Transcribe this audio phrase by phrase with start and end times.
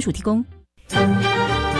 [0.00, 0.44] 署提供。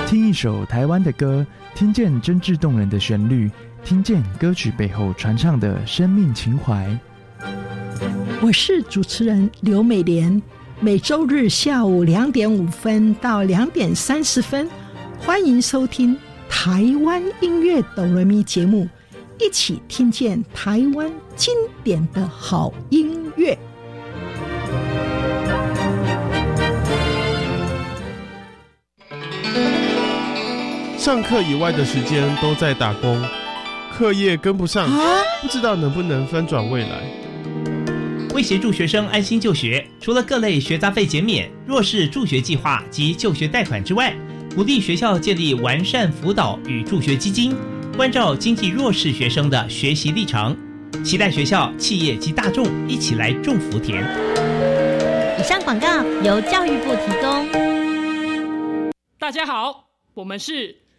[0.06, 3.50] 听一首台湾的歌，听见真挚动人的旋律，
[3.84, 6.86] 听见歌曲背后传唱的生命情怀。
[8.40, 10.40] 我是主持人刘美莲，
[10.78, 14.68] 每周日下午两点五分到两点三十分，
[15.18, 16.16] 欢迎收听
[16.48, 18.88] 台湾音乐哆来咪节目，
[19.40, 21.52] 一起听见台湾经
[21.82, 23.58] 典的好音乐。
[31.06, 33.16] 上课以外的时间都在打工，
[33.92, 34.90] 课业跟不上，
[35.40, 37.00] 不知道能不能翻转未来。
[38.34, 44.12] 为协助学生安心就学，除了各类学杂费减免、弱势助学计划及就学贷款之外，
[44.52, 47.54] 鼓励学校建立完善辅导与助学基金，
[47.96, 50.56] 关照经济弱势学生的学习历程。
[51.04, 54.02] 期待学校、企业及大众一起来种福田。
[55.38, 55.86] 以上广告
[56.24, 58.90] 由教育部提供。
[59.20, 60.85] 大家好，我们是。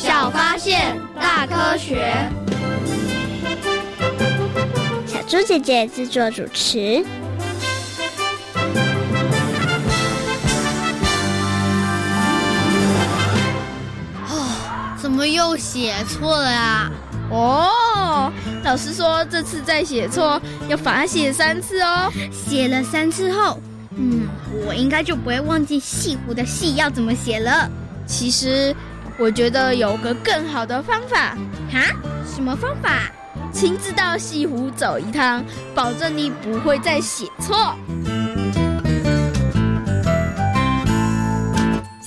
[0.00, 2.14] 小发现，大科学。
[5.04, 7.04] 小猪姐姐制作主持。
[14.28, 16.88] 哦，怎么又写错了呀？
[17.32, 18.32] 哦，
[18.62, 22.08] 老师说这次再写错要罚写三次哦。
[22.30, 23.60] 写了三次后，
[23.96, 24.28] 嗯，
[24.64, 27.68] 我应该就不会忘记西湖的“戏”要怎么写了。
[28.06, 28.72] 其实。
[29.18, 31.36] 我觉得有个更好的方法，
[31.72, 31.92] 哈？
[32.24, 33.10] 什么方法？
[33.52, 37.76] 亲自到西湖走一趟，保证你不会再写错。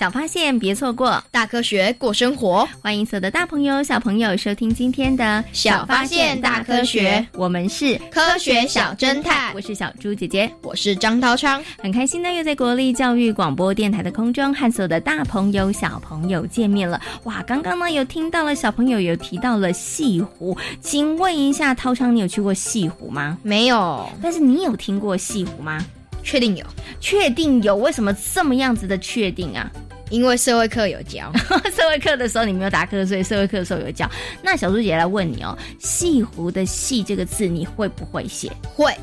[0.02, 2.68] 小发现，别错过大科学过生活。
[2.82, 7.24] 欢迎所有的大朋友、小朋友收听今天的小发现大科学。
[7.34, 11.64] 我们是科学小侦探，我是小猪姐姐，我是张涛昌。
[11.78, 17.00] 很开心呢，又在国立教育广播电台的空中和所有的大朋友、小朋友见面了。
[17.26, 23.38] 哇，刚刚呢有听到了小朋友有提到了西湖，请问一下，涛昌，你有去过西湖吗？
[23.44, 25.80] 没有，但是你有听过西湖吗？
[26.24, 26.66] 确定有，
[27.00, 27.76] 确定有。
[27.76, 29.70] 为什么这么样子的确定啊？
[30.12, 31.32] 因为社会课有教，
[31.76, 34.08] 社会课的时候你没有答课，所以社会课的时候有教。
[34.44, 38.52] 那小猪姐姐来问你哦，西湖的“西”这个字你会不会写？
[38.76, 38.94] 会。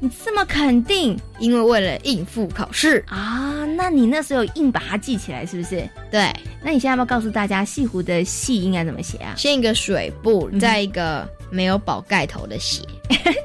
[0.00, 1.18] 你这么肯定？
[1.38, 3.64] 因为为了应付考试啊。
[3.76, 5.88] 那你那时候硬把它记起来，是不是？
[6.10, 6.32] 对。
[6.62, 9.34] 那你现在要不要告诉大家西湖的“戏应该怎么写啊？
[9.36, 12.82] 先一个水部，再一个没有宝盖头的“写”。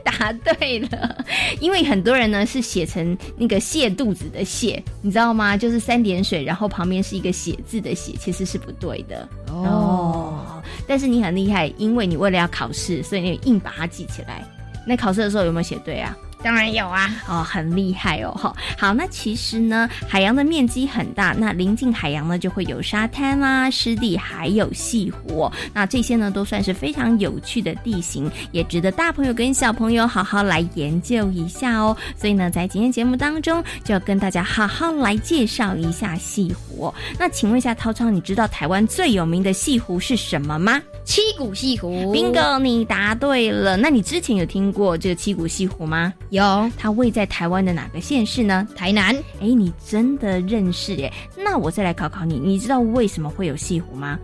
[0.03, 1.25] 答对了，
[1.59, 5.57] 因为很多人呢是写成那个泻肚子的泻，你知道吗？
[5.57, 10.61] 就是三点水，然后旁边是一个写字的写，其实是不对的哦。
[10.87, 14.43] 但是你很厉害，因为你为了要考试，所以你硬把它记起来。
[14.85, 16.15] 那考试的时候有没有写对啊？
[16.43, 18.53] 当然有啊，哦，很厉害哦，哈。
[18.77, 25.49] 好，那其实呢，海洋的面积很大，那临近海洋呢，就会有沙滩啦、湿地，还有西湖。
[25.73, 31.95] 那这些呢，都算是非常有趣的地形，也值得大朋友跟小朋友好好来研究一下哦。
[32.17, 36.93] 所以呢，在今天节目当中，就要跟大家好好来介绍一下西湖。
[37.17, 40.81] 那请问一下，涛涛，你知道台湾最有名的西湖是什么吗？
[41.05, 42.13] 七股西湖。
[42.13, 43.77] bingo，你答对了。
[43.77, 46.13] 那你之前有听过这个七股西湖吗？
[46.33, 46.71] 有。
[46.77, 48.67] 它位在台湾的哪个县市呢？
[48.75, 49.15] 台南。
[49.39, 51.11] 哎，你真的认识耶？
[51.37, 54.19] 那我再来考考你，你知道为什么会有西湖吗？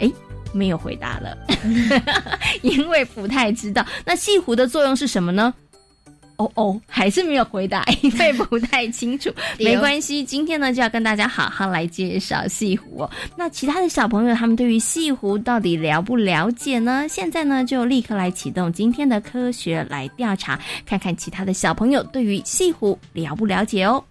[0.00, 0.10] 哎，
[0.52, 1.36] 没有回答了，
[2.62, 3.84] 因为不太知道。
[4.04, 5.52] 那西湖的作用是什么呢？
[6.40, 9.30] 哦哦，还是没有回答， 因为不太清楚。
[9.60, 13.10] 没关系，今天呢就要跟大家好好来介绍西湖哦。
[13.36, 17.06] 那其他的小朋友他们对于西湖到底了不了解呢？
[17.10, 24.02] 现在呢就立刻来启动今天的科学来调查，看看其他的小朋友对于西湖了不了解哦。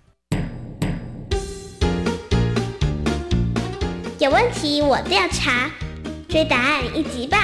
[4.20, 5.68] 有问题我调查，
[6.28, 7.40] 追答案一级棒。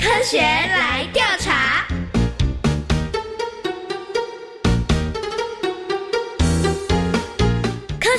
[0.00, 1.22] 科学来调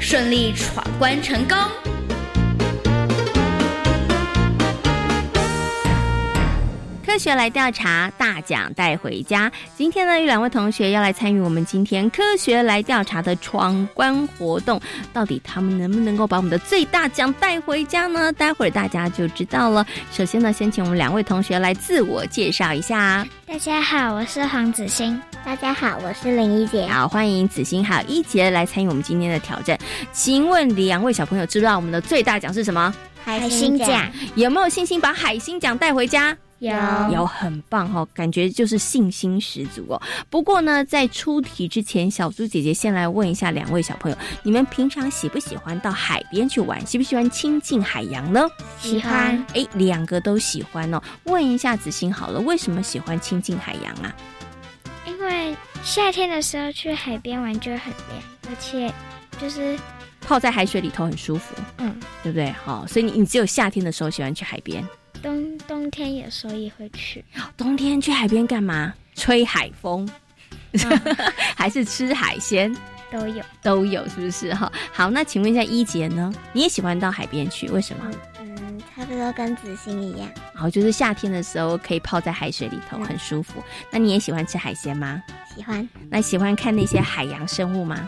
[0.00, 1.56] 顺利闯关成功。
[7.04, 9.52] 科学来调查，大奖带回家。
[9.76, 14.80] 今天呢，有两位同学要来参与我们今天科学来调查的闯关活动。
[15.12, 18.32] 到底他们能不能够把我们的最大奖带回家呢？
[18.32, 19.84] 待会儿大家就知道了。
[20.10, 23.26] 首先呢，先请我们两位同学来自我介绍一下。
[23.46, 25.20] 大家好，我是黄子欣。
[25.44, 26.86] 大家好，我是林一杰。
[26.86, 29.78] 好，欢迎子欣还有一杰来参与我们今天的挑战。
[30.12, 32.94] 请问两位小朋友知道我们的最大奖是什么？
[33.24, 34.10] 海星奖。
[34.34, 36.36] 有没有信心把海星奖带回家？
[36.58, 36.70] 有
[37.12, 40.00] 有很棒哈，感觉就是信心十足哦。
[40.28, 46.86] 不过呢，在出题之前，小猪姐姐先来问一下两位小朋友：你们平常喜不喜欢到海边去玩？
[46.86, 48.46] 喜不喜欢亲近海洋呢？
[48.78, 49.44] 喜欢。
[49.54, 51.00] 哎，两个都喜欢哦。
[51.24, 54.14] 问一下子欣好了，为什么喜欢亲近海洋啊？
[55.06, 58.92] 因为夏天的时候去海边玩就很凉，而且
[59.40, 59.78] 就是
[60.20, 61.54] 泡在海水里头很舒服。
[61.78, 62.50] 嗯，对不对？
[62.64, 64.84] 好，所以你你只有夏天的时候喜欢去海边。
[65.22, 67.24] 冬冬天有时候也会去，
[67.56, 68.94] 冬天去海边干嘛？
[69.14, 70.08] 吹海风，
[71.56, 72.74] 还是吃海鲜？
[73.10, 74.54] 都有，都有，是不是？
[74.54, 76.32] 哈，好，那请问一下一杰呢？
[76.52, 77.68] 你也喜欢到海边去？
[77.68, 78.10] 为什么？
[78.40, 80.28] 嗯，差不多跟子欣一样。
[80.60, 83.64] 然后就是夏天的时候可以泡在海水里头，很舒服。
[83.90, 85.22] 那你也喜欢吃海鲜吗？
[85.56, 85.88] 喜欢。
[86.10, 88.06] 那喜欢看那些海洋生物吗？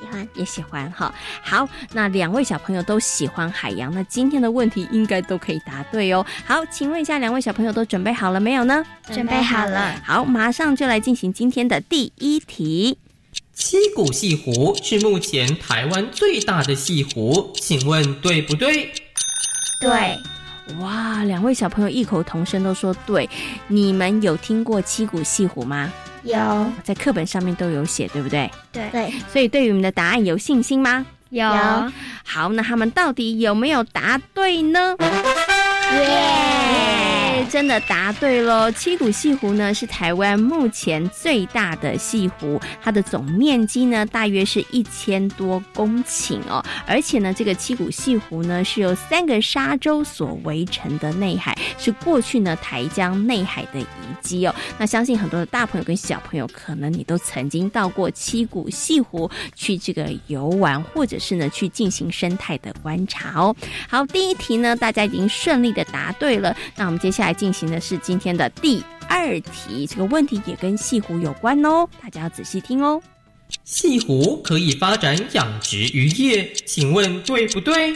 [0.00, 6.26] 喜欢也喜欢哈，好，那两位小朋友都喜欢海洋，那今天的问题应该都可以答对哦。
[6.44, 8.84] 好，请问一下，两位小朋友都准备好了没有呢？
[9.12, 9.94] 准备好了。
[10.04, 12.98] 好，马上就来进行今天的第一题。
[13.54, 18.92] 七股西湖是目前台湾最大的西湖，请问对不对？
[19.80, 20.18] 对。
[20.80, 23.28] 哇，两位小朋友异口同声都说对。
[23.68, 25.92] 你们有听过七股戏湖吗？
[26.22, 26.36] 有，
[26.82, 28.50] 在课本上面都有写，对不对？
[28.72, 31.06] 对对，所以对于我们的答案有信心吗？
[31.30, 31.48] 有。
[32.24, 34.96] 好，那他们到底有没有答对呢？
[35.92, 37.15] 耶！
[37.46, 38.70] 真的答对喽！
[38.72, 46.64] 七股西湖呢是台湾目前最大的西湖，它的总面积呢大约是一千多公顷哦。
[46.86, 53.86] 而且呢，这个七股西湖呢是由三个沙洲所围成的内海，是过去呢台江内海的遗
[54.20, 54.54] 迹哦。
[54.76, 63.54] 那相信很多的大朋友跟小朋友，可能你都曾经到过七股西湖去这个游玩，或者是呢去进行生态的观察哦。
[63.88, 67.35] 好，第一题呢大家已经顺利的答对了，那我们接下来。
[67.36, 73.00] 进行的是今天的第二题，这个问题也跟西湖有关哦，大家要仔细听哦。
[73.64, 77.94] 西湖可以发展养殖渔业，请问对不对？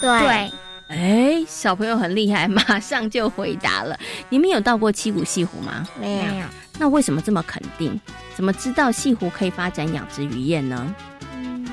[0.00, 0.50] 对。
[0.88, 3.98] 哎，小朋友很厉害，马上就回答了。
[4.30, 5.86] 你们有到过七股西湖吗？
[6.00, 6.46] 没有。
[6.78, 8.00] 那为什么这么肯定？
[8.34, 10.94] 怎么知道西湖可以发展养殖渔业呢？
[11.36, 11.68] 嗯，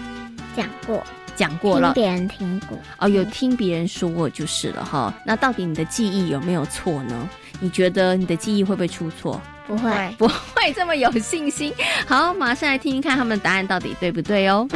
[0.58, 1.02] 讲过。
[1.36, 5.14] 讲过了，听别人听过哦，有听别人说过就是了哈。
[5.26, 7.30] 那到底你的记忆有没有错呢？
[7.60, 9.42] 你觉得你的记忆会不会出错？
[9.68, 11.74] 不会，不会这么有信心。
[12.06, 14.68] 好，马上来听听看他们的答案到底对不对哦。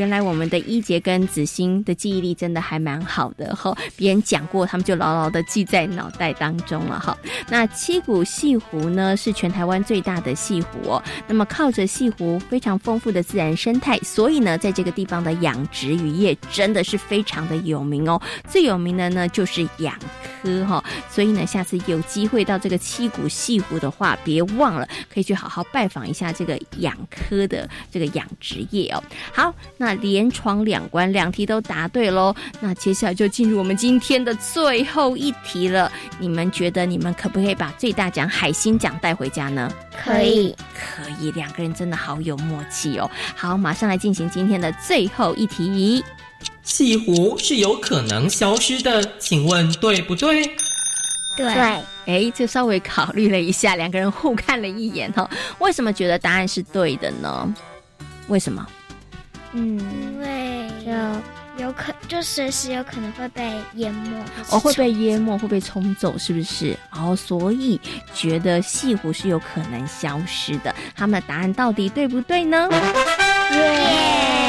[0.00, 7.14] 原来我们的一杰跟子欣的记忆力真的还蛮好的哈，别人讲过，他们就牢牢的记在脑袋当中了哈。
[7.50, 11.02] 那七股西湖呢，是全台湾最大的西湖哦。
[11.26, 18.18] 那么靠着西湖非常丰富的自然生态，所以呢，在这个地方的养殖渔业真的是非常的有名哦。
[18.48, 19.94] 最有名的呢就是养
[20.42, 29.04] 科哈，所以呢，下次有机会到这个七股西湖的话，别忘了可以去好好拜访一下这个养科的这个养殖业哦。
[29.34, 32.34] 好，那连闯两关，两题都答对喽。
[32.60, 35.90] 那接下来就进入我们今天的最后一题了。
[36.18, 39.70] 你们觉得你们可不可以把最大奖海星奖带回家呢？
[40.04, 41.30] 可以，可以。
[41.32, 43.10] 两个人真的好有默契哦。
[43.36, 46.04] 好，马上来进行今天的最后一题。
[46.62, 50.50] 西湖是有可能消失的，请问对不对？
[51.36, 51.46] 对。
[52.06, 55.28] 哎，就稍微考虑了一下，两个人互看了一眼哈。
[55.58, 57.54] 为什么觉得答案是对的呢？
[58.28, 58.66] 为什么？
[59.52, 60.90] 嗯，因为就
[61.64, 64.10] 有可就随时有可能会被淹没，
[64.50, 66.76] 哦，会被淹没，会被冲走，是不是？
[66.92, 67.80] 哦，所以
[68.14, 70.74] 觉得西湖是有可能消失的。
[70.94, 72.68] 他们的答案到底对不对呢？
[72.70, 74.39] 对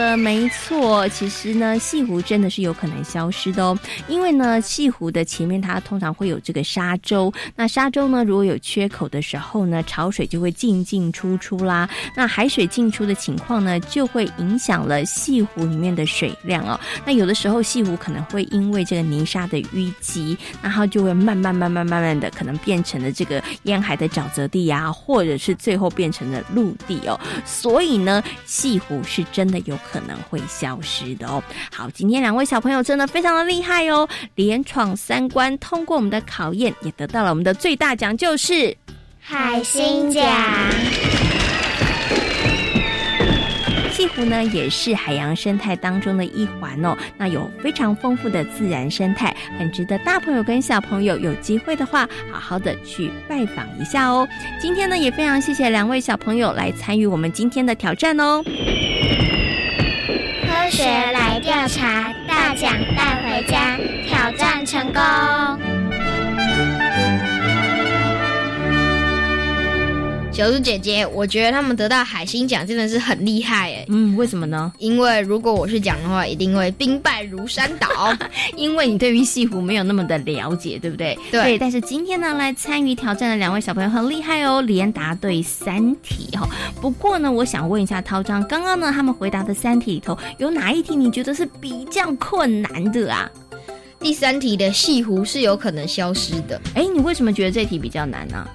[0.00, 3.78] 了，没错，其实呢，西湖真的是有可能消失的哦。
[4.08, 11.88] 因为呢，西湖的前面它通常会有这个沙洲，那沙洲呢，如果有缺口的时候呢，潮水就会进进出出啦。
[12.14, 16.78] 那海水进出的情况呢，就会影响了西湖里面的水量哦。
[17.04, 27.18] 那有的时候西湖可能会因为这个泥沙的淤积，然后就会慢慢慢慢慢慢的可能变成了这个沿海的沼泽地啊，或者是最后变成了陆地哦。
[27.44, 29.70] 所以呢，西湖是真的有。
[29.70, 31.42] 有可能会消失的哦。
[31.72, 38.76] 好，今天两位小朋友真的非常的厉害哦，连闯三关，通过我们的考验，也得到了我们的最大奖，就是
[39.20, 40.24] 海星奖。
[43.92, 46.96] 西湖呢，也是海洋生态当中的一环哦。
[47.18, 54.26] 那有非常丰富的自然生态，很值得大朋友跟小朋友有机会的话，好好的去拜访一下哦。
[54.58, 58.42] 今天呢，也非常谢谢两位小朋友来参与我们今天的挑战哦。
[60.70, 65.89] 学来调查，大奖带回家，挑战成功。
[70.32, 73.84] 小猪姐姐，我觉得他们得到海星奖真的是很厉害哎。
[73.88, 74.72] 嗯，为什么呢？
[74.78, 77.88] 因为如果我是讲的话，一定会兵败如山倒。
[78.56, 81.18] 因为你对于西湖没有那么的了解，对不对？
[81.30, 81.58] 对。
[81.58, 86.48] 但是今天呢，来参与挑战的两位小朋友很厉害哦，连答对三题哈。
[86.80, 93.28] 不过呢，我想问一下涛章，刚刚呢他们回答的三题里头，有哪一题你觉得是比较困难的啊？
[93.98, 96.58] 第三题的西湖是有可能消失的。
[96.74, 98.48] 哎，你为什么觉得这题比较难呢？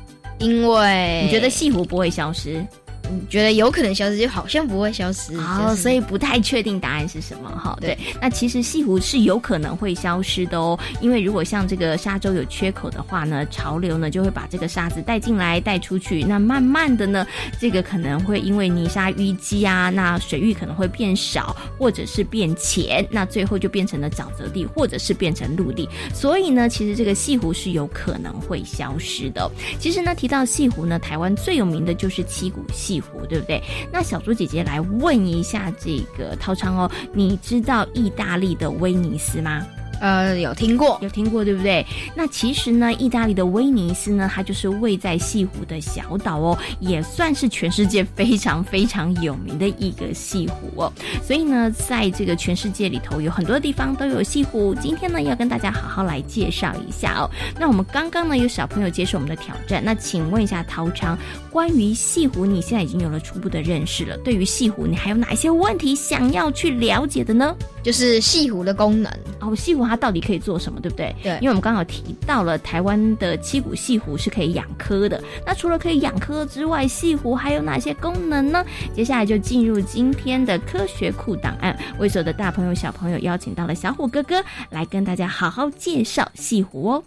[0.46, 2.64] 因为你觉得西湖不会消失。
[3.12, 7.78] 你觉得有可能消失，就好像不会消失，哦，所以不太确定答案是什么哈。
[7.80, 17.26] 对，那其实西湖是有可能会消失的哦，因为如果像这个沙洲有缺口的话呢，潮流呢就会把这个沙子带进来带出去，那慢慢的呢，
[17.60, 29.50] 这个可能会因为泥沙淤积啊，那水域可能会变少或者是变浅，那最后就变成了沼泽地或者是变成陆地，所以呢，其实这个西湖是有可能会消失的。
[29.80, 32.95] 其实呢，提到西湖呢，台湾最有名的就是七股西。
[33.00, 33.62] 湖对不对？
[33.92, 39.66] 那小猪姐姐来问一下这个套餐哦，你知道意大利的威尼斯吗？
[40.02, 41.86] 呃，有听过，有听过，对不对？
[42.16, 50.92] 那其实呢，意大利的威尼斯呢，它就是位在西湖的小岛哦，也算是全世界非常非常有名的一个西湖哦。
[51.24, 54.76] 所以呢，在这个全世界里头，有很多地方都有西湖。
[54.76, 57.30] 今天呢，要跟大家好好来介绍一下哦。
[57.58, 61.18] 那我们刚刚呢，有小朋友接受我们的挑战，那请问一下陶昌，
[61.50, 64.18] 关于西湖，你现在已经有了初步的认识了。
[64.18, 67.56] 对于西湖，你还有哪一些问题想要去了解的呢？
[67.82, 69.10] 就是西湖的功能
[69.40, 69.85] 哦，西湖。
[69.88, 71.16] 它到底可以做什么，对不对？
[71.22, 75.22] 对，因为我们刚好提到了台湾的七股西湖是可以养科的。
[75.46, 78.66] 那除了可以养科之外，西湖还有哪些功能呢？
[78.94, 87.04] 接下来就进入今天的科学库档案，为所有的大朋友小朋友邀请到了小虎哥哥来跟大家好好介绍西湖哦。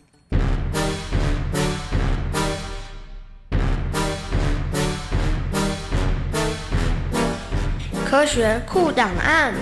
[8.04, 9.52] 科学库档案。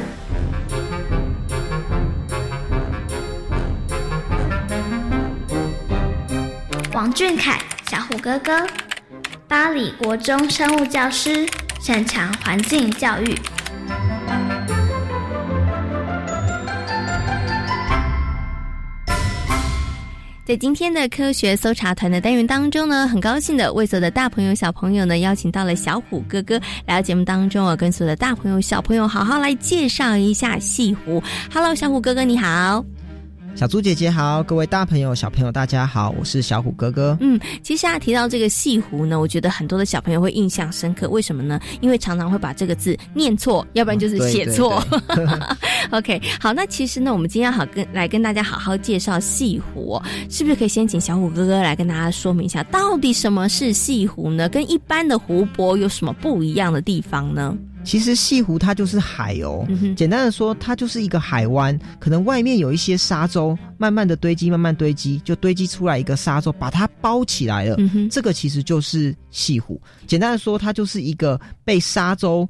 [6.97, 7.61] 王俊凯，
[7.91, 8.67] 小虎哥哥，
[9.47, 11.47] 巴黎国中生物教师，
[11.79, 13.35] 擅长环境教育。
[20.47, 31.23] 在今天的科学搜查团的单元当中呢，很高兴的为所有的大朋友小朋友呢邀请到了小虎哥哥来到节目当中我，跟所有的大朋友小朋友好好来介绍一下西湖。
[31.53, 32.83] Hello，小虎哥哥你好。
[33.57, 37.17] 小猪姐姐好，各位大朋友、小朋友，大家好，我是小虎哥哥。
[37.23, 41.09] 嗯，其实啊，提到这个西湖呢，我觉得很多的小朋友会印象深刻。
[41.09, 41.59] 为什么呢？
[41.81, 44.85] 因为常常会把这个字念错，要不然就是写错。
[45.91, 49.99] OK，好，那其实呢，我们今天好跟来跟大家好好介绍西湖，
[50.29, 54.51] 是不是可以先请小虎哥哥来跟大家说明一下，到底什么是西湖呢？
[54.51, 57.57] 跟一般的湖泊有什么不一样的地方呢？
[57.87, 59.65] 其实西湖它就是海哦，
[59.97, 67.77] 简单的说，它就是一个海湾，可能外面有一些沙洲，慢慢的堆积，慢慢堆积，就堆积出来一个沙洲，把它包起来了。
[68.11, 69.81] 这个其实就是西湖。
[70.07, 72.47] 简单的说，它就是一个被沙洲。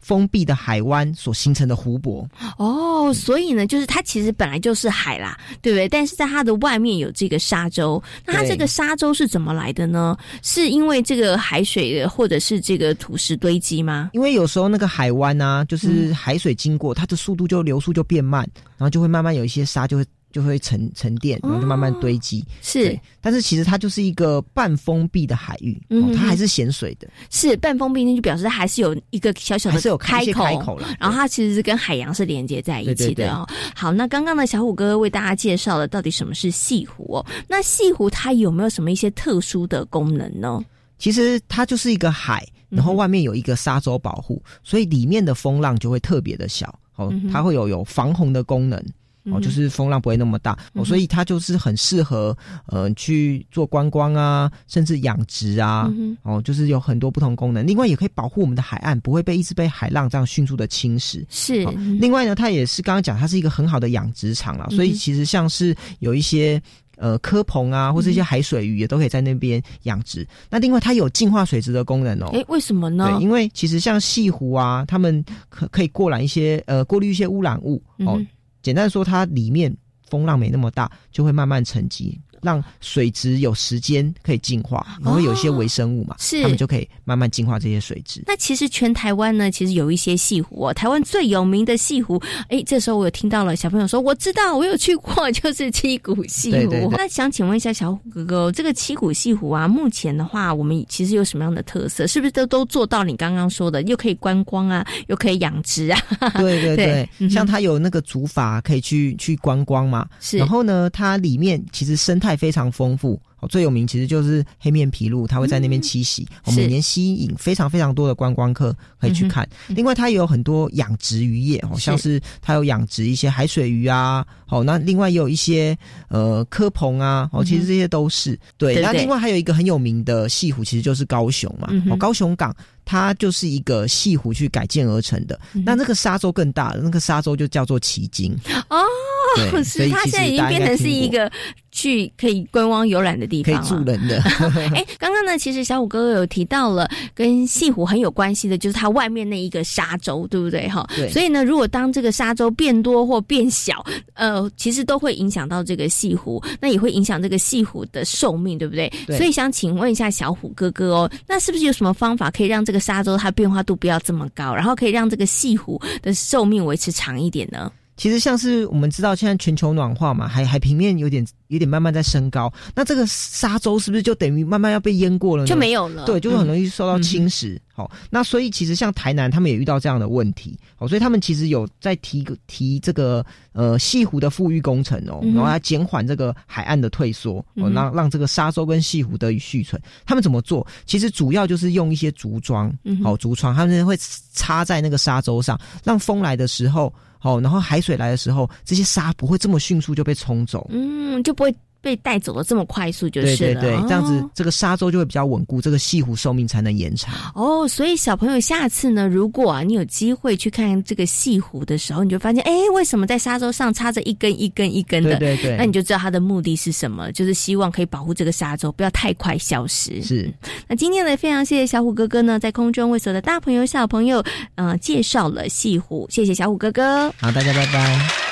[0.00, 2.26] 封闭的海湾所形成的湖泊
[2.56, 5.88] 哦，所以呢，就是它其实本来就是海啦，对不对？
[5.88, 10.16] 但是在它的外面有这个沙洲，那它这个沙洲是怎么来的呢？
[10.42, 14.10] 是因为这个海水或者是这个土石堆积吗？
[14.12, 20.04] 因为有时候那个海湾啊，就是海水经过，它的速度就流速就变慢，然后就会慢慢有一些沙就会。
[20.38, 22.44] 就会沉沉淀，然后就慢慢堆积。
[22.62, 25.76] 是，但是其实它就是一个半封闭的海域，
[26.14, 27.08] 它还是咸水的。
[27.28, 30.88] 是半封闭，那就表示它还是有一个小小的是有开口开口了。
[31.00, 33.44] 然后它其实是跟海洋是连接在一起的哦。
[33.74, 37.26] 好，那刚刚呢小虎哥哥为大家介绍了到底什么是西湖哦。
[37.48, 40.64] 那西湖它有没有什么一些特殊的功能呢？
[40.98, 46.72] 其实它就是一个海，然后外面有一个沙洲保护，所以里面的风浪就会特别的小。
[46.94, 48.84] 哦，它会有有防洪的功能。
[49.32, 55.90] 哦，就是风浪不会那么大，哦，所以它就是很适合呃去做观光啊，甚至养殖啊，
[56.22, 57.66] 哦，就是有很多不同功能。
[57.66, 61.24] 另外也可以保护我们的海岸，不会被一直被海浪这样迅速的侵蚀。
[61.28, 61.64] 是。
[62.00, 66.60] 另外呢，它也是刚刚讲，它是一个很好的养殖场了，所以其实像是有一些
[66.96, 70.26] 呃科棚啊，或是一些海水鱼也都可以在那边养殖。
[70.50, 72.30] 那另外它有净化水质的功能哦。
[72.32, 73.08] 哎，为什么呢？
[73.10, 78.20] 对，因为其实像西湖啊，他们可可以过揽一些呃过滤一些污染物哦。
[78.68, 79.74] 简单说，它里面
[80.10, 82.20] 风浪没那么大，就会慢慢沉积。
[82.42, 88.22] 让水质有时间可以净化，然后有一些微生物嘛，是他们就可以慢慢净化这些水质。
[88.26, 90.74] 那其实全台湾呢，其实有一些西湖哦。
[90.74, 96.92] 台湾最有名的西湖，哎，这时候我有听到了小朋友说，我知道，我有去过，就是七股西湖。
[96.92, 102.06] 那想请问一下小虎哥哥，这个七股西湖啊，目前的话，我们其实有什么样的特色？
[102.06, 106.00] 是不是都都做到你刚刚说的，又可以观光啊，又可以养殖啊？
[106.36, 110.08] 对对对， 像它有那个竹筏可以去去观光嘛。
[110.20, 112.27] 是，然后呢，它里面其实生态。
[112.36, 113.20] 非常丰富。
[113.40, 119.48] 哦，最有名其实就是黑面琵鹭，它会在那边栖息，每年吸引非常非常多的观光客可以去看。
[119.68, 128.36] 另外，它也有很多养殖渔业哦，像是它有养殖一些海水鱼啊，哦，那另外也有一些呃科棚啊，哦，其实这些都是。
[128.56, 128.80] 对。
[128.82, 132.52] 那另外还有一个很有名的西湖，其实就是高雄嘛，哦，高雄港。
[132.88, 138.34] 它就是一个西湖去改建而成的，那那个沙洲更大了，那个沙洲就叫做奇经
[138.70, 138.82] 哦，
[139.62, 141.30] 是它现在已经变成是一个
[141.70, 144.22] 去可以观光游览的地方，可以住人的。
[144.74, 150.66] 哎，刚刚呢，其实小虎哥哥有提到了跟西湖很有关系的，就是它外面那一个沙洲，对不对？
[150.66, 151.10] 哈，对。
[151.10, 158.90] 所以呢，如果当这个沙洲变多或变小，呃，其实都会影响到这个西湖，那也会影响这个西湖的寿命，对不对？
[159.06, 159.18] 对。
[159.18, 167.70] 所以想请问一下小虎哥哥哦，那是不是有什么方法可以让这个沙洲它变化度不要这么高，然后可以让这个西湖的寿命维持长一点呢？
[167.98, 175.44] 其实像是我们知道现在全球暖化嘛，海海平面有点有点慢慢在升高，那这个沙洲是不是就等于慢慢要被淹过了？
[175.44, 176.04] 就没有了。
[176.06, 177.58] 对，就很容易受到侵蚀。
[177.74, 189.80] 好，那所以其实像台南他们也遇到这样的问题，好，所以他们其实有在提提这个呃西湖的富裕工程哦，然后来减缓这个海岸的退缩，哦，让让这个沙洲跟西湖得以续存。
[190.06, 190.64] 他们怎么做？
[190.86, 193.96] 其实主要就是用一些竹桩，好竹桩，他们会
[194.32, 196.94] 插在那个沙洲上，让风来的时候。
[197.18, 201.54] 好，然后海水来的时候，这些沙不会这么迅速就被冲走，嗯，就不会。
[201.88, 207.14] 被带走的这么快速就是了，对对对，这样子这个沙洲就会比较稳固，这个西湖寿命才能延长。
[207.34, 215.16] 哦，所以小朋友下次呢，如果啊你有机会去看这个西湖的时候，你就发现，哎，为什么在沙洲上插着一根一根一根的？
[215.16, 220.02] 对对对，那你就知道它的目的是什么，就是希望可以保护这个沙洲不要太快消失。
[220.02, 220.30] 是。
[220.66, 224.22] 那今天呢，非常谢谢小虎哥哥呢，在空中为所有的大朋友小朋友，
[224.56, 227.10] 呃，介绍了西湖，谢谢小虎哥哥。
[227.18, 228.27] 好，大家拜拜。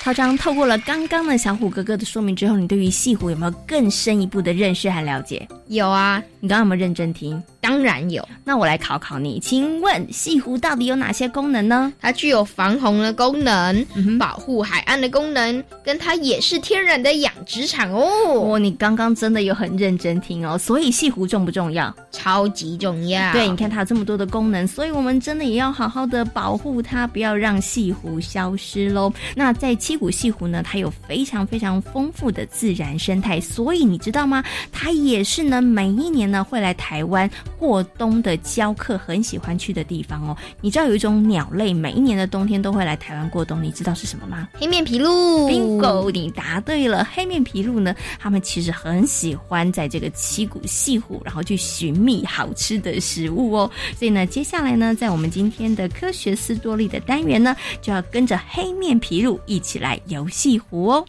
[0.00, 5.46] 超章透过了刚刚的小虎哥哥的说明之后，你对于西湖有没有更深一步的认识和了解？
[5.66, 7.42] 有啊，你刚刚有没有认真听？
[7.60, 8.26] 当然有。
[8.42, 11.92] 那我来考考你，请问西湖到底有哪些功能呢？
[12.00, 13.84] 它具有防洪的功能，
[14.18, 18.08] 保护海岸的功能，跟它也是天然的养殖场哦。
[18.34, 20.56] 哦，你刚刚真的有很认真听哦。
[20.56, 21.94] 所以西湖重不重要？
[22.10, 23.30] 超级重要。
[23.32, 29.12] 对，你看它有这么多的功能，所以我们真的也要好好的保护它，不要让西湖消失喽。
[29.34, 34.42] 那在七股西湖呢，它有非常非常丰富的自然生态，所以你知道吗？
[34.72, 40.36] 它也是呢，每一年呢会来台湾过冬的教客很喜欢去的地方哦。
[40.60, 44.48] 你知道有一种鸟类，每一年的冬天都会来台湾过冬，你知道是什么吗？
[44.54, 45.08] 黑面琵鹭。
[45.48, 47.06] Bingo，你答对了。
[47.12, 53.70] 黑面琵鹭呢，它们其实很喜欢在这个七股西湖，然后去寻觅好吃的食物哦。
[53.96, 61.06] 所以呢，接下来呢，在我们今天的科学斯多利的单元呢，就要跟着黑面皮鹭一起来游戏湖哦。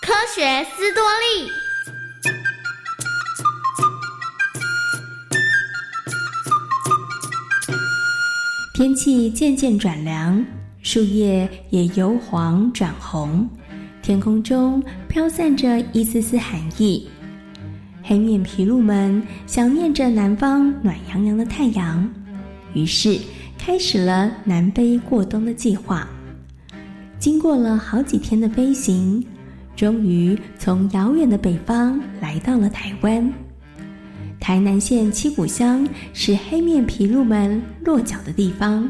[0.00, 1.50] 科学斯多利。
[8.74, 10.44] 天气渐渐转凉，
[10.84, 13.48] 树叶也由黄转红，
[14.00, 17.10] 天空中飘散着一丝丝寒意。
[18.08, 22.10] 黑面琵鹭们想念着南方暖洋洋的太阳，
[22.72, 23.20] 于是
[23.58, 26.08] 开始了南飞过冬的计划。
[27.18, 29.22] 经过了好几天的飞行，
[29.76, 33.30] 终于从遥远的北方来到了台湾。
[34.40, 38.88] 台南县七股乡是黑面琵鹭们落脚的地方。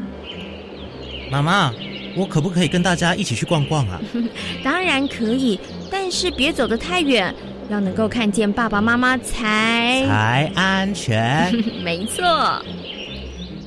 [1.29, 1.73] 妈妈，
[2.17, 4.01] 我可不可以跟大家一起去逛逛啊？
[4.63, 5.59] 当然可以，
[5.91, 7.35] 但是别走得太远，
[7.69, 11.53] 要能够看见爸爸妈妈才才安全。
[11.85, 12.63] 没错。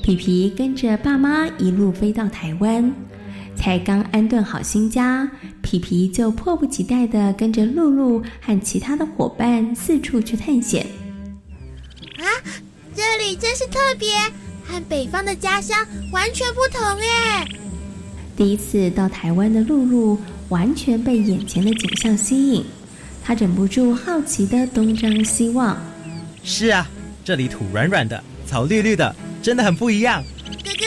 [0.01, 2.91] 皮皮跟着爸妈一路飞到台湾，
[3.55, 5.29] 才刚安顿好新家，
[5.61, 10.85] 皮皮就迫不及待的跟着露露和其他的伙伴四处去探险。
[12.17, 12.25] 啊，
[12.95, 14.09] 这里真是特别，
[14.65, 15.77] 和北方的家乡
[16.11, 17.47] 完全不同耶！
[18.35, 20.17] 第一次到台湾的露露
[20.49, 22.65] 完全被眼前的景象吸引，
[23.23, 25.77] 她忍不住好奇的东张西望。
[26.43, 26.89] 是啊，
[27.23, 30.23] 这里土软软的，草绿绿的，真的很不一样。
[30.63, 30.86] 哥哥，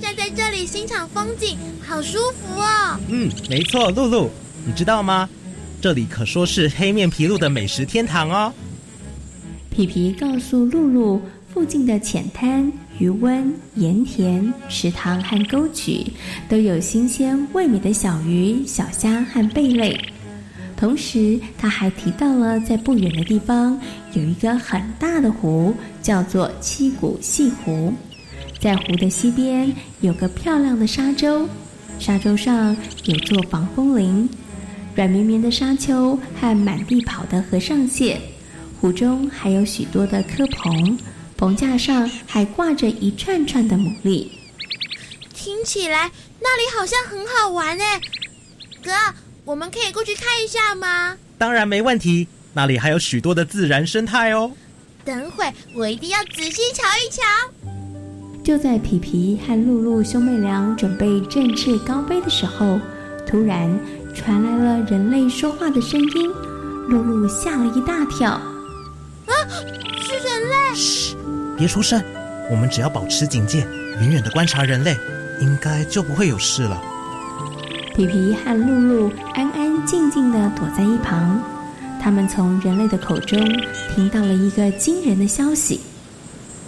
[0.00, 2.98] 站在这里欣赏风景，好舒服哦。
[3.08, 4.30] 嗯，没错，露露，
[4.66, 5.28] 你知道吗？
[5.80, 8.52] 这里可说是黑面琵鹭的美食天堂哦。
[9.70, 11.22] 皮皮告诉露露，
[11.54, 16.12] 附近的浅滩、渔温、盐田、池塘和沟渠
[16.48, 19.98] 都有新鲜味美的小鱼、小虾和贝类。
[20.80, 23.78] 同时，他还提到了在不远的地方
[24.14, 27.92] 有一个很大的湖，叫做七股西湖。
[28.58, 31.46] 在湖的西边有个漂亮的沙洲，
[31.98, 34.26] 沙洲上有座防风林，
[34.94, 38.18] 软绵绵的沙丘和满地跑的和尚蟹。
[38.80, 40.98] 湖中还有许多的科棚，
[41.36, 44.28] 棚架上还挂着一串串的牡蛎。
[45.34, 48.00] 听起来那里好像很好玩哎，
[48.82, 48.90] 哥，
[49.50, 51.16] 我们可以过去看一下吗？
[51.36, 54.52] 当然没问题，那里还有许多的自然生态哦。
[55.04, 57.20] 等会我一定要仔细瞧一瞧。
[58.44, 62.78] 就在皮皮和露露兄妹俩准备振翅高飞的时候，
[63.26, 63.68] 突然
[64.14, 66.30] 传来了人类说话的声音，
[66.86, 68.30] 露露吓了一大跳。
[68.30, 69.34] 啊，
[70.00, 70.76] 是人类！
[70.76, 71.16] 嘘，
[71.58, 72.00] 别出声，
[72.48, 73.66] 我们只要保持警戒，
[73.98, 74.96] 远远的观察人类，
[75.40, 76.80] 应该就不会有事了。
[77.94, 81.42] 皮皮和露露安安静静的躲在一旁，
[82.00, 83.38] 他们从人类的口中
[83.94, 85.80] 听到了一个惊人的消息：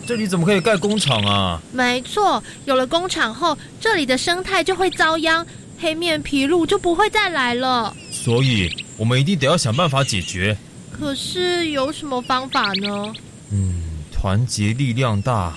[0.06, 1.60] 这里怎么可以盖工厂啊？
[1.72, 5.46] 没错，有了工厂后，这里的生态就会遭殃，
[5.78, 7.94] 黑面琵鹭就不会再来了。
[8.10, 10.56] 所以，我们一定得要想办法解决。
[10.90, 13.12] 可是有什么方法呢？
[13.52, 13.80] 嗯，
[14.12, 15.54] 团结力量大，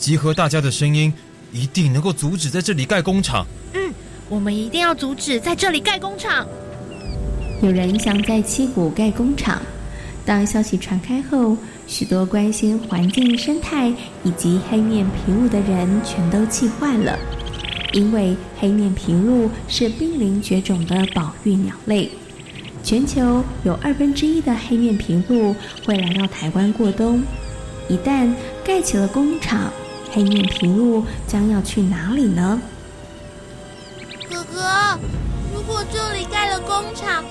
[0.00, 1.12] 集合大家的声音，
[1.52, 3.46] 一定能够阻止在这里盖工厂。
[3.74, 3.92] 嗯，
[4.32, 6.46] 我们一定要阻止在这里盖工厂。
[7.60, 9.60] 有人想在七股盖工厂，
[10.24, 11.54] 当消息传开后，
[11.86, 13.92] 许多关心环境生态
[14.24, 17.18] 以及黑面琵鹭的人全都气坏了，
[17.92, 22.08] 因为黑面琵鹭是濒临绝种的保育鸟类。
[22.82, 27.22] 全球有二分之一的黑面琵鹭会来到台湾过冬。
[27.86, 28.32] 一旦
[28.64, 29.70] 盖起了工厂，
[30.10, 32.58] 黑面琵鹭将要去哪里呢？
[35.54, 37.24] 如果这里盖了工厂，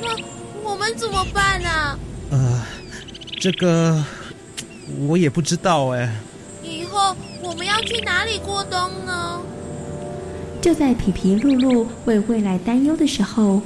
[0.00, 0.16] 那
[0.62, 1.98] 我们怎么办呢？
[2.30, 2.62] 呃，
[3.40, 4.02] 这个
[5.06, 6.12] 我也不知道哎。
[6.62, 9.40] 以后我们要去哪里过冬呢？
[10.60, 13.60] 就在皮皮、露露为未来担忧的时候，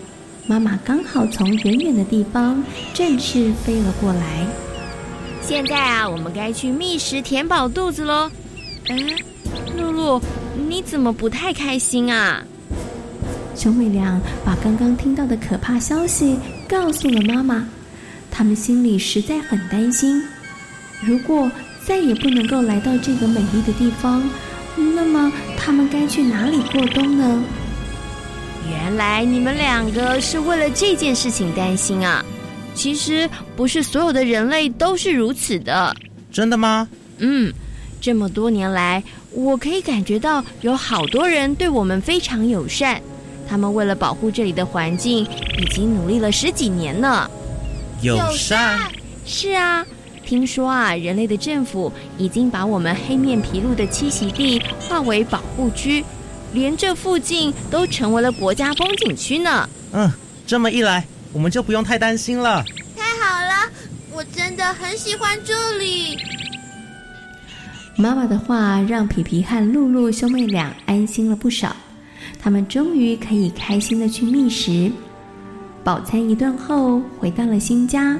[0.46, 4.46] 妈妈刚好从远远的地方正式飞了过来。
[5.42, 8.31] 现在啊，我们该去觅食填饱肚子喽。
[8.88, 8.96] 哎，
[9.77, 10.20] 露露，
[10.68, 12.42] 你怎么不太开心啊？
[13.56, 16.38] 兄妹俩把刚刚听到的可怕消息
[16.68, 17.66] 告诉了妈妈，
[18.30, 20.22] 他们心里实在很担心。
[21.02, 21.50] 如果
[21.86, 24.22] 再也不能够来到这个美丽的地方，
[24.76, 27.42] 那么他们该去哪里过冬呢？
[28.68, 32.22] 原来你们两个是为了这件事情担心啊！
[32.74, 35.96] 其实不是所有的人类都是如此的。
[36.30, 36.86] 真的吗？
[37.18, 37.50] 嗯，
[38.00, 43.00] 这么多年来，我可以感觉到有好多人对我们非常友善。
[43.48, 45.24] 他们为了保护这里的环境，
[45.59, 47.30] 已经努力了十几年呢。
[48.02, 48.78] 友善？
[49.24, 49.85] 是啊。
[50.24, 56.04] 听说啊，人类的政府已经把我们黑面琵鹭的栖息地划为保护区，
[56.52, 59.68] 连这附近都成为了国家风景区呢。
[59.92, 60.11] 嗯，
[60.44, 62.64] 这么一来，我们就不用太担心了。
[62.96, 63.70] 太好了，
[64.12, 66.18] 我真的很喜欢这里。
[67.96, 71.76] 妈妈的话让皮皮和露露兄妹俩安心了不少，
[72.46, 74.88] 他们终于可以开心的去觅食。
[75.82, 78.16] 饱餐一顿后，回到了新家。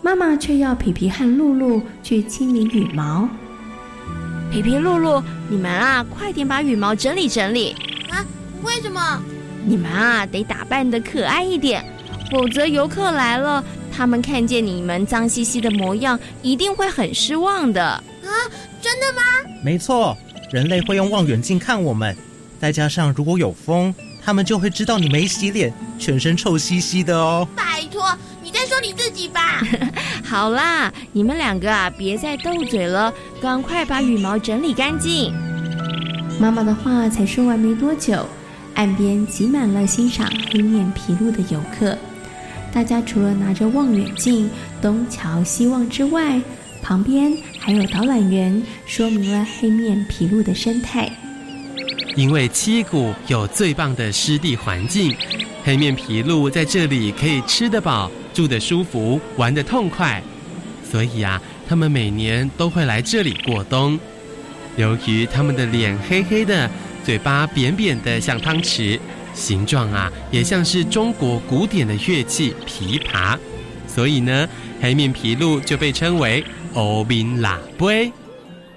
[0.00, 3.28] 妈妈却要皮皮和露露去清理羽毛。
[4.52, 7.74] 皮皮、露露，你们啊，快点把羽毛整理整理
[8.08, 8.24] 啊！
[8.62, 9.20] 为什么？
[9.66, 11.84] 你们啊，得打扮的可爱一点，
[12.30, 17.84] 否则游客来了，他们看见你们脏兮兮的模样，一定会很失望的。
[17.84, 18.30] 啊，
[18.80, 19.22] 真的吗？
[19.64, 20.16] 没错，
[20.52, 22.16] 人类会用望远镜看我们，
[22.58, 23.94] 再加上如果有风，
[24.24, 27.46] 他们就会知道你没洗脸，全身臭兮兮的哦。
[27.56, 28.02] 拜托。
[28.42, 29.62] 你在说你自己吧。
[30.24, 35.32] 好啦，你们两个啊，别再斗嘴了，赶快把羽毛整理干净。
[36.40, 38.26] 妈妈的话才说完没多久，
[38.74, 41.96] 岸边挤满了欣赏黑面琵鹭的游客。
[42.72, 46.40] 大家除了拿着望远镜东瞧西望之外，
[46.82, 51.10] 旁边还有导览员说明了黑面琵鹭的生态。
[52.18, 55.16] 因为七谷有最棒的湿地环境，
[55.62, 58.10] 黑面琵鹭在这里可以吃得饱。
[58.34, 60.20] 住得舒服，玩得痛快，
[60.88, 63.98] 所以啊，他们每年都会来这里过冬。
[64.76, 66.68] 由于他们的脸黑黑的，
[67.04, 68.98] 嘴巴扁扁的像汤匙，
[69.32, 73.38] 形状啊也像是中国古典的乐器琵琶，
[73.86, 74.48] 所以呢，
[74.80, 78.12] 黑面琵鹭就被称为欧宾喇杯。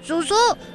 [0.04, 0.34] 叔叔，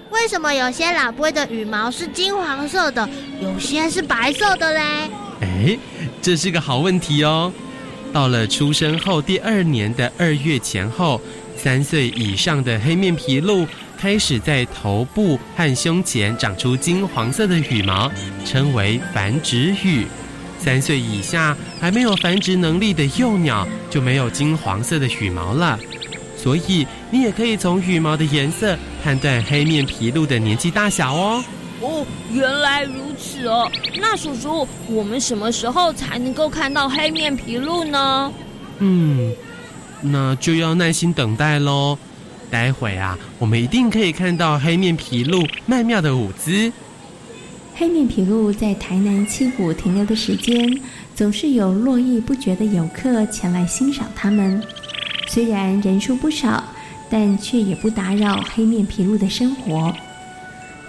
[0.10, 3.08] 为什么有些喇杯的羽毛是金黄色的，
[3.42, 4.82] 有些是白色的嘞？
[5.42, 5.78] 哎，
[6.22, 7.52] 这是个好问题哦。
[8.14, 11.22] 到了出生后第二年的二月前后，
[11.56, 13.68] 三岁以上的黑面琵鹭
[13.98, 18.12] 开始在头部和胸前长出金黄色的羽毛，
[18.46, 20.08] 称为繁殖羽。
[20.60, 25.78] 三岁以下还没有繁殖能力的幼鸟就没有金黄色的羽毛了。
[26.48, 31.44] 所以你也可以从羽毛的颜色判断黑面琵鹭的年纪大小哦。
[31.82, 33.70] 哦，原来如此哦。
[34.00, 38.32] 那叔叔，我们什么时候才能够看到黑面琵鹭呢？
[38.80, 39.34] 嗯，
[40.00, 41.98] 那就要耐心等待喽。
[42.50, 46.72] 待会啊，我们一定可以看到黑面琵鹭曼妙的舞姿。
[47.76, 50.80] 黑面琵鹭在台南七股停留的时间，
[51.14, 54.64] 总是有络绎不绝的游客前来欣赏它们。
[55.28, 56.64] 虽然人数不少，
[57.10, 59.94] 但却也不打扰黑面琵鹭的生活。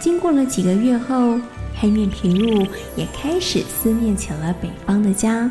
[0.01, 1.39] 经过了几个月后，
[1.77, 5.51] 黑面琵鹭也开始思念起了北方的家。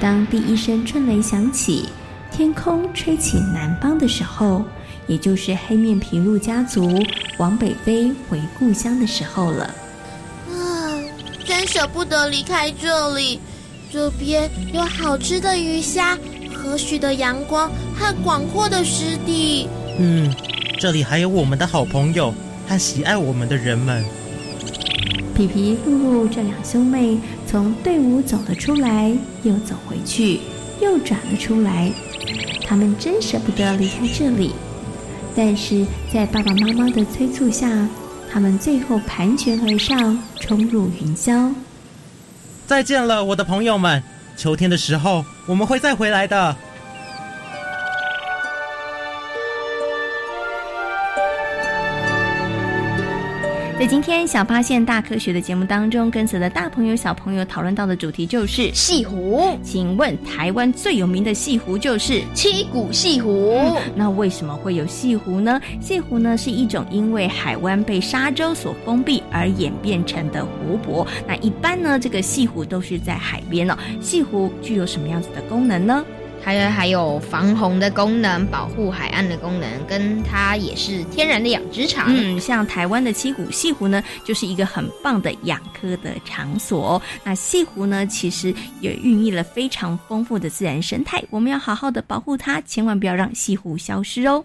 [0.00, 1.88] 当第一声春雷响起，
[2.30, 4.64] 天空吹起南方的时候，
[5.06, 7.00] 也就是黑面琵鹭家族
[7.38, 9.64] 往北飞回故乡的时候了。
[10.50, 10.98] 啊，
[11.44, 13.38] 真舍不得离开这里，
[13.92, 16.18] 这边有好吃的鱼虾、
[16.72, 19.68] 和煦的阳光和广阔的湿地。
[19.98, 20.34] 嗯，
[20.78, 22.32] 这里还有我们的好朋友。
[22.66, 24.02] 和喜爱我们的人们，
[25.34, 30.40] 皮皮、露露这两兄妹从队伍走了出来，又走回去，
[30.80, 31.92] 又转了出来。
[32.66, 34.52] 他们真舍不得离开这里，
[35.36, 37.86] 但是在爸爸妈妈的催促下，
[38.32, 41.52] 他们最后盘旋而上，冲入云霄。
[42.66, 44.02] 再见了，我的朋友们！
[44.36, 46.56] 秋天的时候，我们会再回来的。
[53.82, 59.58] 在今天小发现大科学的节目当中，跟随的大朋友小朋友讨论到的主题就是西湖。
[59.60, 63.60] 请问台湾最有名的西湖就是七股西湖。
[63.96, 65.60] 那为什么会有西湖呢？
[65.80, 71.04] 西湖呢是一种因为海湾被沙洲所封闭而演变成的湖泊。
[71.26, 73.76] 那一般呢，这个西湖都是在海边哦。
[74.00, 76.04] 西湖具有什么样子的功能呢？
[76.44, 82.06] 它还有防洪的功能，保护海岸的功能，跟它也是天然的养殖场。
[82.08, 87.00] 嗯，像台湾的七股西湖呢，就是一个很棒的养科的场所。
[87.22, 94.44] 那西湖呢，其实也孕育了非常丰富的自然生态，我们要好好的保护它，千万不要让西湖消失哦。